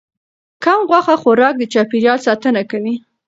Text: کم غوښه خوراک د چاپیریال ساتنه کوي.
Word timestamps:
کم 0.63 0.79
غوښه 0.89 1.15
خوراک 1.21 1.53
د 1.57 1.63
چاپیریال 1.73 2.19
ساتنه 2.27 2.61
کوي. 2.71 2.93